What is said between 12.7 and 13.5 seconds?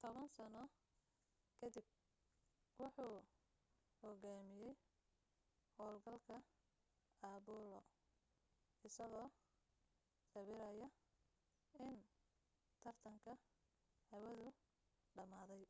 tartanka